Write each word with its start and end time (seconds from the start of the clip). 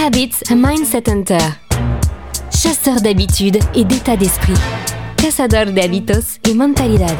Habits 0.00 0.44
a 0.48 0.54
Mindset 0.54 1.10
Hunter. 1.10 1.38
Chasseur 2.54 3.00
d'habitudes 3.00 3.58
et 3.74 3.84
d'état 3.84 4.16
d'esprit. 4.16 4.54
Cazador 5.16 5.72
de 5.72 5.80
hábitos 5.80 6.38
et 6.48 6.54
mentalidad. 6.54 7.16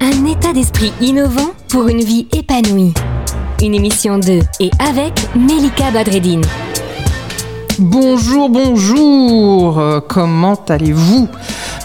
Un 0.00 0.24
état 0.24 0.54
d'esprit 0.54 0.90
innovant 1.02 1.50
pour 1.68 1.88
une 1.88 2.02
vie 2.02 2.28
épanouie. 2.32 2.94
Une 3.62 3.74
émission 3.74 4.18
de 4.18 4.40
et 4.58 4.70
avec 4.78 5.12
Melika 5.36 5.90
Badreddine. 5.90 6.44
Bonjour, 7.78 8.48
bonjour, 8.48 9.78
euh, 9.78 10.00
comment 10.00 10.58
allez-vous? 10.68 11.28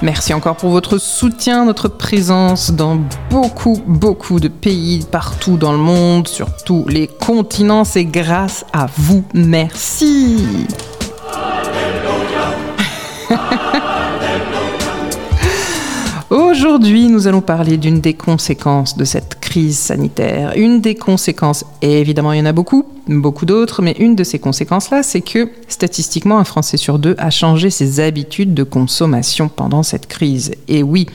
Merci 0.04 0.34
encore 0.34 0.58
pour 0.58 0.70
votre 0.70 1.00
soutien, 1.00 1.66
notre 1.66 1.88
présence 1.88 2.72
dans 2.72 3.00
beaucoup, 3.32 3.82
beaucoup 3.88 4.40
de 4.40 4.48
pays 4.48 5.04
partout 5.12 5.58
dans 5.58 5.72
le 5.72 5.80
monde, 5.80 6.28
sur 6.28 6.56
tous 6.66 6.86
les 6.88 7.08
continents. 7.08 7.84
C'est 7.84 8.06
grâce 8.06 8.64
à 8.74 8.86
vous. 8.96 9.24
Merci. 9.34 10.68
Aujourd'hui, 16.30 17.08
nous 17.08 17.28
allons 17.28 17.42
parler 17.42 17.78
d'une 17.78 18.00
des 18.00 18.14
conséquences 18.14 18.98
de 18.98 19.06
cette 19.06 19.37
crise 19.48 19.80
sanitaire. 19.80 20.52
Une 20.58 20.82
des 20.82 20.96
conséquences, 20.96 21.64
et 21.82 22.02
évidemment 22.02 22.34
il 22.34 22.40
y 22.40 22.42
en 22.42 22.46
a 22.46 22.52
beaucoup, 22.52 22.86
beaucoup 23.08 23.46
d'autres, 23.46 23.82
mais 23.82 23.96
une 23.98 24.14
de 24.14 24.26
ces 24.26 24.40
conséquences-là, 24.40 25.04
c'est 25.04 25.22
que 25.22 25.50
statistiquement, 25.70 26.38
un 26.38 26.44
Français 26.44 26.76
sur 26.76 27.00
deux 27.00 27.16
a 27.18 27.30
changé 27.30 27.70
ses 27.70 28.02
habitudes 28.02 28.54
de 28.54 28.64
consommation 28.64 29.48
pendant 29.48 29.84
cette 29.84 30.08
crise. 30.08 30.52
Et 30.68 30.84
oui, 30.84 31.08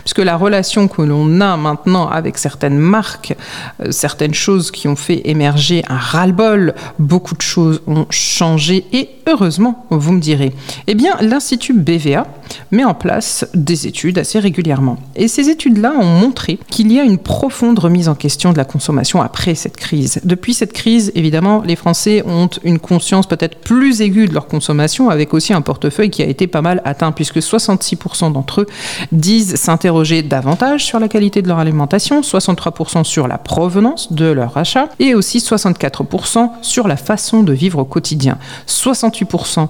puisque 0.00 0.20
la 0.20 0.38
relation 0.38 0.88
que 0.88 1.02
l'on 1.02 1.42
a 1.42 1.58
maintenant 1.58 2.08
avec 2.08 2.38
certaines 2.38 2.78
marques, 2.78 3.36
euh, 3.80 3.90
certaines 3.90 4.34
choses 4.34 4.70
qui 4.70 4.88
ont 4.88 4.96
fait 4.96 5.20
émerger 5.28 5.82
un 5.88 5.98
ras-le-bol, 5.98 6.74
beaucoup 6.98 7.34
de 7.34 7.42
choses 7.42 7.82
ont 7.86 8.06
changé 8.08 8.86
et 8.92 9.10
heureusement, 9.26 9.84
vous 9.90 10.12
me 10.12 10.20
direz. 10.20 10.54
Eh 10.86 10.94
bien, 10.94 11.16
l'Institut 11.20 11.74
BVA 11.74 12.26
met 12.70 12.84
en 12.84 12.94
place 12.94 13.46
des 13.54 13.86
études 13.86 14.18
assez 14.18 14.38
régulièrement. 14.38 14.96
Et 15.16 15.28
ces 15.28 15.50
études-là 15.50 15.92
ont 15.98 16.04
montré 16.04 16.58
qu'il 16.70 16.92
y 16.92 16.98
a 16.98 17.04
une 17.04 17.18
profonde 17.18 17.73
remise 17.78 18.08
en 18.08 18.14
question 18.14 18.52
de 18.52 18.58
la 18.58 18.64
consommation 18.64 19.22
après 19.22 19.54
cette 19.54 19.76
crise. 19.76 20.20
Depuis 20.24 20.54
cette 20.54 20.72
crise, 20.72 21.12
évidemment, 21.14 21.62
les 21.64 21.76
Français 21.76 22.22
ont 22.26 22.48
une 22.62 22.78
conscience 22.78 23.26
peut-être 23.26 23.58
plus 23.58 24.00
aiguë 24.00 24.28
de 24.28 24.34
leur 24.34 24.46
consommation, 24.46 25.10
avec 25.10 25.34
aussi 25.34 25.52
un 25.52 25.60
portefeuille 25.60 26.10
qui 26.10 26.22
a 26.22 26.26
été 26.26 26.46
pas 26.46 26.62
mal 26.62 26.82
atteint, 26.84 27.12
puisque 27.12 27.38
66% 27.38 28.32
d'entre 28.32 28.62
eux 28.62 28.66
disent 29.12 29.56
s'interroger 29.56 30.22
davantage 30.22 30.84
sur 30.84 30.98
la 30.98 31.08
qualité 31.08 31.42
de 31.42 31.48
leur 31.48 31.58
alimentation, 31.58 32.20
63% 32.20 33.04
sur 33.04 33.28
la 33.28 33.38
provenance 33.38 34.12
de 34.12 34.26
leur 34.26 34.56
achat, 34.56 34.88
et 34.98 35.14
aussi 35.14 35.38
64% 35.38 36.50
sur 36.62 36.88
la 36.88 36.96
façon 36.96 37.42
de 37.42 37.52
vivre 37.52 37.78
au 37.80 37.84
quotidien. 37.84 38.38
68% 38.66 39.68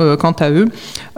euh, 0.00 0.16
quant, 0.16 0.32
à 0.32 0.50
eux 0.50 0.68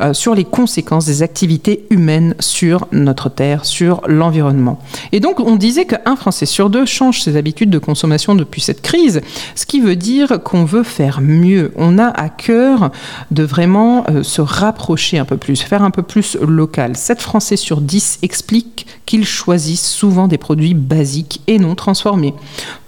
euh, 0.01 0.13
sur 0.15 0.35
les 0.35 0.45
conséquences 0.45 1.07
des 1.07 1.23
activités 1.23 1.87
humaines 1.91 2.35
sur 2.41 2.87
notre 2.93 3.29
terre, 3.29 3.65
sur 3.65 4.01
l'environnement. 4.07 4.79
Et 5.13 5.21
donc, 5.21 5.41
on 5.41 5.57
disait 5.57 5.85
qu'un 5.85 6.17
Français 6.19 6.47
sur 6.47 6.71
deux 6.71 6.85
change 6.85 7.23
ses 7.23 7.37
habitudes 7.37 7.71
de 7.71 7.79
consommation 7.79 8.35
depuis 8.35 8.61
cette 8.61 8.83
crise, 8.83 9.21
ce 9.55 9.67
qui 9.67 9.81
veut 9.81 9.97
dire 9.97 10.43
qu'on 10.43 10.65
veut 10.65 10.83
faire 10.83 11.21
mieux. 11.21 11.73
On 11.77 11.99
a 11.99 12.07
à 12.07 12.29
cœur 12.29 12.91
de 13.31 13.43
vraiment 13.43 14.05
euh, 14.11 14.23
se 14.23 14.41
rapprocher 14.41 15.19
un 15.19 15.25
peu 15.25 15.37
plus, 15.37 15.61
faire 15.61 15.83
un 15.83 15.91
peu 15.91 16.03
plus 16.03 16.37
local. 16.41 16.97
7 16.97 17.21
Français 17.21 17.57
sur 17.57 17.81
10 17.81 18.19
expliquent 18.23 18.87
qu'ils 19.07 19.27
choisissent 19.27 19.89
souvent 19.89 20.29
des 20.29 20.39
produits 20.39 20.75
basiques 20.75 21.41
et 21.47 21.59
non 21.59 21.75
transformés. 21.75 22.35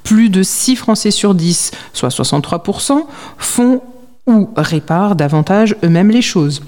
Plus 0.02 0.28
de 0.28 0.42
6 0.42 0.76
Français 0.76 1.10
sur 1.10 1.34
10, 1.34 1.70
soit 1.92 2.08
63%, 2.08 3.04
font 3.38 3.82
ou 4.26 4.50
réparent 4.56 5.16
davantage 5.16 5.76
eux-mêmes 5.82 6.10
les 6.10 6.22
choses. 6.22 6.62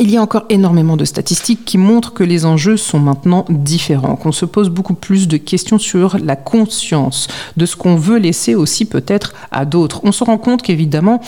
Il 0.00 0.10
y 0.12 0.16
a 0.16 0.22
encore 0.22 0.44
énormément 0.48 0.96
de 0.96 1.04
statistiques 1.04 1.64
qui 1.64 1.76
montrent 1.76 2.12
que 2.12 2.22
les 2.22 2.46
enjeux 2.46 2.76
sont 2.76 3.00
maintenant 3.00 3.44
différents, 3.48 4.14
qu'on 4.14 4.30
se 4.30 4.44
pose 4.44 4.70
beaucoup 4.70 4.94
plus 4.94 5.26
de 5.26 5.36
questions 5.36 5.78
sur 5.78 6.18
la 6.18 6.36
conscience, 6.36 7.26
de 7.56 7.66
ce 7.66 7.74
qu'on 7.74 7.96
veut 7.96 8.18
laisser 8.18 8.54
aussi 8.54 8.84
peut-être 8.84 9.34
à 9.50 9.64
d'autres. 9.64 10.00
On 10.04 10.12
se 10.12 10.22
rend 10.22 10.38
compte 10.38 10.62
qu'évidemment, 10.62 11.20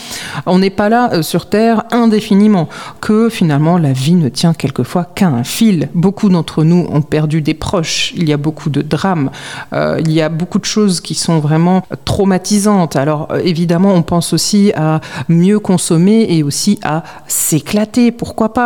on 0.46 0.60
n'est 0.60 0.70
pas 0.70 0.88
là 0.88 1.12
euh, 1.12 1.22
sur 1.22 1.48
Terre 1.48 1.82
indéfiniment, 1.90 2.68
que 3.00 3.28
finalement 3.28 3.76
la 3.76 3.92
vie 3.92 4.14
ne 4.14 4.28
tient 4.28 4.54
quelquefois 4.54 5.04
qu'à 5.04 5.28
un 5.28 5.42
fil. 5.42 5.88
Beaucoup 5.94 6.28
d'entre 6.28 6.62
nous 6.62 6.86
ont 6.92 7.02
perdu 7.02 7.42
des 7.42 7.54
proches, 7.54 8.12
il 8.16 8.28
y 8.28 8.32
a 8.32 8.36
beaucoup 8.36 8.70
de 8.70 8.82
drames, 8.82 9.30
euh, 9.72 10.00
il 10.00 10.12
y 10.12 10.20
a 10.20 10.28
beaucoup 10.28 10.60
de 10.60 10.64
choses 10.64 11.00
qui 11.00 11.14
sont 11.14 11.40
vraiment 11.40 11.82
traumatisantes. 12.04 12.94
Alors 12.94 13.28
euh, 13.32 13.40
évidemment, 13.42 13.94
on 13.94 14.02
pense 14.02 14.32
aussi 14.32 14.72
à 14.76 15.00
mieux 15.28 15.58
consommer 15.58 16.26
et 16.28 16.44
aussi 16.44 16.78
à 16.84 17.02
s'éclater. 17.26 18.12
Pourquoi 18.12 18.52
pas 18.52 18.59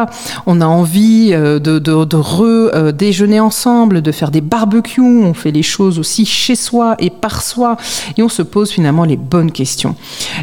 On 0.47 0.61
a 0.61 0.67
envie 0.67 1.31
euh, 1.33 1.59
de, 1.59 1.79
de, 1.79 2.17
re-déjeuner 2.17 3.41
ensemble, 3.41 4.03
de 4.03 4.13
faire 4.13 4.31
des 4.31 4.41
barbecues, 4.41 5.01
on 5.01 5.35
fait 5.35 5.51
les 5.51 5.63
choses 5.63 5.99
aussi 5.99 6.27
chez 6.27 6.55
soi 6.55 6.97
et 6.99 7.11
par 7.11 7.43
soi, 7.43 7.77
et 8.17 8.23
on 8.23 8.29
se 8.29 8.43
pose 8.43 8.71
finalement 8.71 9.05
les 9.05 9.17
bonnes 9.17 9.53
questions. 9.53 9.97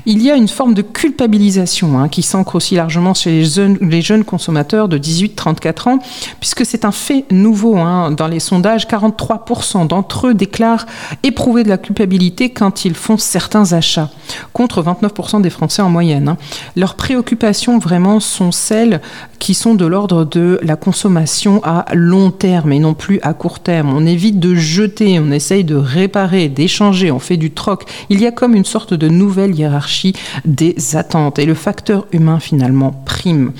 Il 0.05 0.21
y 0.21 0.31
a 0.31 0.35
une 0.35 0.47
forme 0.47 0.73
de 0.73 0.81
culpabilisation 0.81 1.99
hein, 1.99 2.09
qui 2.09 2.21
s'ancre 2.21 2.55
aussi 2.55 2.75
largement 2.75 3.13
chez 3.13 3.31
les 3.31 3.45
jeunes, 3.45 3.77
les 3.81 4.01
jeunes 4.01 4.23
consommateurs 4.23 4.87
de 4.87 4.97
18-34 4.97 5.89
ans, 5.89 5.99
puisque 6.39 6.65
c'est 6.65 6.85
un 6.85 6.91
fait 6.91 7.25
nouveau. 7.31 7.77
Hein. 7.77 8.11
Dans 8.11 8.27
les 8.27 8.39
sondages, 8.39 8.87
43% 8.87 9.87
d'entre 9.87 10.27
eux 10.27 10.33
déclarent 10.33 10.85
éprouver 11.23 11.63
de 11.63 11.69
la 11.69 11.77
culpabilité 11.77 12.49
quand 12.49 12.85
ils 12.85 12.95
font 12.95 13.17
certains 13.17 13.73
achats, 13.73 14.09
contre 14.53 14.83
29% 14.83 15.41
des 15.41 15.49
Français 15.49 15.81
en 15.81 15.89
moyenne. 15.89 16.29
Hein. 16.29 16.37
Leurs 16.75 16.95
préoccupations 16.95 17.79
vraiment 17.79 18.19
sont 18.19 18.51
celles 18.51 19.01
qui 19.41 19.55
sont 19.55 19.73
de 19.73 19.87
l'ordre 19.87 20.23
de 20.23 20.59
la 20.61 20.75
consommation 20.75 21.61
à 21.63 21.85
long 21.95 22.29
terme 22.29 22.71
et 22.73 22.79
non 22.79 22.93
plus 22.93 23.19
à 23.23 23.33
court 23.33 23.59
terme. 23.59 23.91
On 23.91 24.05
évite 24.05 24.39
de 24.39 24.53
jeter, 24.53 25.19
on 25.19 25.31
essaye 25.31 25.63
de 25.63 25.73
réparer, 25.73 26.47
d'échanger, 26.47 27.11
on 27.11 27.17
fait 27.17 27.37
du 27.37 27.49
troc. 27.49 27.85
Il 28.11 28.21
y 28.21 28.27
a 28.27 28.31
comme 28.31 28.53
une 28.53 28.65
sorte 28.65 28.93
de 28.93 29.09
nouvelle 29.09 29.55
hiérarchie 29.55 30.13
des 30.45 30.95
attentes 30.95 31.39
et 31.39 31.47
le 31.47 31.55
facteur 31.55 32.05
humain 32.11 32.39
finalement 32.39 32.91
prime. 32.91 33.51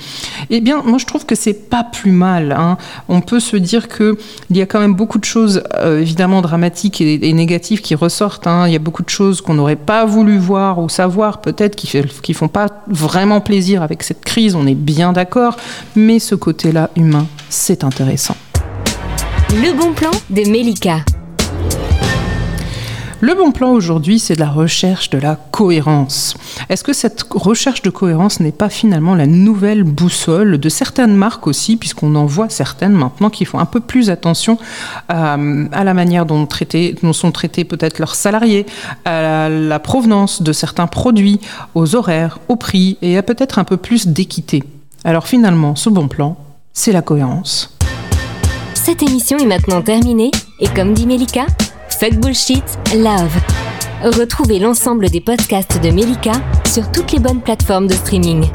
Eh 0.50 0.60
bien, 0.60 0.82
moi 0.84 0.98
je 0.98 1.06
trouve 1.06 1.26
que 1.26 1.34
c'est 1.34 1.68
pas 1.68 1.82
plus 1.82 2.12
mal. 2.12 2.52
Hein. 2.52 2.78
On 3.08 3.20
peut 3.20 3.40
se 3.40 3.56
dire 3.56 3.88
que 3.88 4.16
il 4.50 4.56
y 4.56 4.62
a 4.62 4.66
quand 4.66 4.80
même 4.80 4.94
beaucoup 4.94 5.18
de 5.18 5.24
choses 5.24 5.64
euh, 5.78 6.00
évidemment 6.00 6.42
dramatiques 6.42 7.00
et, 7.00 7.32
négatives 7.32 7.80
qui 7.80 7.96
ressortent. 7.96 8.46
Hein. 8.46 8.68
Il 8.68 8.72
y 8.72 8.76
a 8.76 8.78
beaucoup 8.78 9.02
de 9.02 9.10
choses 9.10 9.40
qu'on 9.40 9.54
n'aurait 9.54 9.74
pas 9.74 10.04
voulu 10.04 10.38
voir 10.38 10.78
ou 10.78 10.88
savoir 10.88 11.40
peut-être 11.40 11.74
qui, 11.74 11.90
qui 12.22 12.34
font 12.34 12.46
pas 12.46 12.68
vraiment 12.86 13.40
plaisir 13.40 13.82
avec 13.82 14.04
cette 14.04 14.24
crise. 14.24 14.54
On 14.54 14.68
est 14.68 14.76
bien 14.76 15.12
d'accord 15.12 15.56
mais 15.96 16.18
ce 16.18 16.34
côté-là 16.34 16.90
humain, 16.96 17.26
c'est 17.48 17.84
intéressant. 17.84 18.36
Le 19.50 19.76
bon 19.76 19.92
plan 19.92 20.10
de 20.30 20.48
Melika. 20.50 21.00
Le 23.24 23.34
bon 23.34 23.52
plan 23.52 23.70
aujourd'hui, 23.70 24.18
c'est 24.18 24.34
de 24.34 24.40
la 24.40 24.48
recherche 24.48 25.08
de 25.10 25.18
la 25.18 25.36
cohérence. 25.36 26.34
Est-ce 26.68 26.82
que 26.82 26.92
cette 26.92 27.24
recherche 27.30 27.80
de 27.82 27.90
cohérence 27.90 28.40
n'est 28.40 28.50
pas 28.50 28.68
finalement 28.68 29.14
la 29.14 29.28
nouvelle 29.28 29.84
boussole 29.84 30.58
de 30.58 30.68
certaines 30.68 31.14
marques 31.14 31.46
aussi, 31.46 31.76
puisqu'on 31.76 32.16
en 32.16 32.26
voit 32.26 32.48
certaines 32.48 32.94
maintenant 32.94 33.30
qui 33.30 33.44
font 33.44 33.60
un 33.60 33.64
peu 33.64 33.78
plus 33.78 34.10
attention 34.10 34.58
euh, 35.12 35.68
à, 35.70 35.84
la 35.84 35.94
manière 35.94 36.26
dont, 36.26 36.48
dont 37.02 37.12
sont 37.12 37.30
traités 37.30 37.62
peut-être 37.62 38.00
leurs 38.00 38.16
salariés, 38.16 38.66
à 39.04 39.48
la 39.48 39.78
provenance 39.78 40.42
de 40.42 40.52
certains 40.52 40.88
produits, 40.88 41.38
aux 41.76 41.94
horaires, 41.94 42.40
au 42.48 42.56
prix 42.56 42.98
et 43.02 43.16
à 43.18 43.22
peut-être 43.22 43.60
un 43.60 43.64
peu 43.64 43.76
plus 43.76 44.08
d'équité? 44.08 44.64
Alors 45.04 45.26
finalement, 45.26 45.74
ce 45.74 45.88
bon 45.90 46.08
plan, 46.08 46.36
c'est 46.72 46.92
la 46.92 47.02
cohérence. 47.02 47.76
Cette 48.74 49.02
émission 49.02 49.38
est 49.38 49.46
maintenant 49.46 49.82
terminée 49.82 50.30
et 50.60 50.68
comme 50.68 50.94
dit 50.94 51.06
Melika, 51.06 51.46
fuck 51.88 52.14
bullshit, 52.14 52.64
love. 52.96 53.36
Retrouvez 54.02 54.58
l'ensemble 54.58 55.08
des 55.10 55.20
podcasts 55.20 55.80
de 55.80 55.90
Melika 55.90 56.32
sur 56.66 56.90
toutes 56.90 57.12
les 57.12 57.20
bonnes 57.20 57.40
plateformes 57.40 57.86
de 57.86 57.94
streaming. 57.94 58.48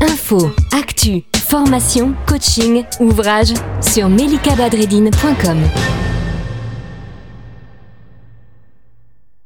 Info, 0.00 0.50
actu, 0.72 1.22
formation, 1.34 2.14
coaching, 2.26 2.84
ouvrages 3.00 3.54
sur 3.80 4.08
melikabadredine.com. 4.08 5.58